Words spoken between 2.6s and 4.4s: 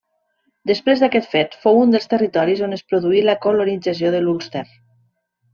on es produí la colonització de